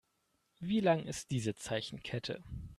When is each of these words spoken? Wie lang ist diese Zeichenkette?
Wie 0.59 0.79
lang 0.79 1.03
ist 1.05 1.29
diese 1.29 1.53
Zeichenkette? 1.53 2.41